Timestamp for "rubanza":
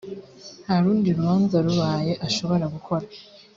1.17-1.57